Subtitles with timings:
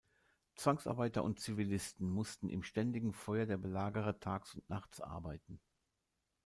[0.55, 5.59] Zwangsarbeiter und Zivilisten mussten im ständigen Feuer der Belagerer tags und nachts arbeiten.